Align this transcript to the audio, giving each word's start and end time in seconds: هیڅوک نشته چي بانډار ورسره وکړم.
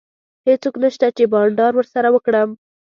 هیڅوک 0.47 0.75
نشته 0.83 1.07
چي 1.17 1.23
بانډار 1.31 1.73
ورسره 1.75 2.07
وکړم. 2.11 2.49